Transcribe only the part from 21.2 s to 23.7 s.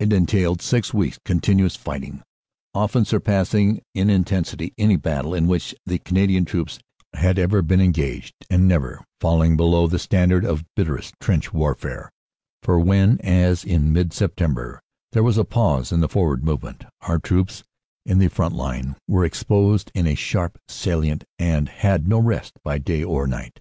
and had no rest by day or night.